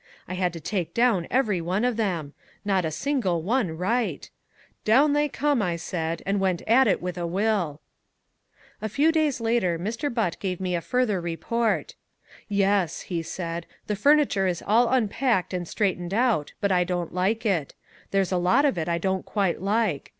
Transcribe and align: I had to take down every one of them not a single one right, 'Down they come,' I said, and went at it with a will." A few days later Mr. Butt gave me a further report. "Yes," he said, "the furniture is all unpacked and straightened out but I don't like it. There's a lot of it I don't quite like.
I 0.27 0.33
had 0.33 0.51
to 0.53 0.59
take 0.59 0.95
down 0.95 1.27
every 1.29 1.61
one 1.61 1.85
of 1.85 1.95
them 1.95 2.33
not 2.65 2.85
a 2.85 2.89
single 2.89 3.43
one 3.43 3.77
right, 3.77 4.27
'Down 4.83 5.13
they 5.13 5.29
come,' 5.29 5.61
I 5.61 5.75
said, 5.75 6.23
and 6.25 6.39
went 6.39 6.63
at 6.63 6.87
it 6.87 7.03
with 7.03 7.19
a 7.19 7.27
will." 7.27 7.81
A 8.81 8.89
few 8.89 9.11
days 9.11 9.39
later 9.39 9.77
Mr. 9.77 10.11
Butt 10.11 10.39
gave 10.39 10.59
me 10.59 10.73
a 10.75 10.81
further 10.81 11.21
report. 11.21 11.93
"Yes," 12.49 13.01
he 13.01 13.21
said, 13.21 13.67
"the 13.85 13.95
furniture 13.95 14.47
is 14.47 14.63
all 14.65 14.89
unpacked 14.89 15.53
and 15.53 15.67
straightened 15.67 16.15
out 16.15 16.53
but 16.59 16.71
I 16.71 16.83
don't 16.83 17.13
like 17.13 17.45
it. 17.45 17.75
There's 18.09 18.31
a 18.31 18.37
lot 18.37 18.65
of 18.65 18.79
it 18.79 18.89
I 18.89 18.97
don't 18.97 19.23
quite 19.23 19.61
like. 19.61 20.09